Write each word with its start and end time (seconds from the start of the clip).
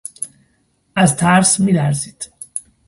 از 0.95 1.15
ترس 1.17 1.59
میلرزید. 1.59 2.31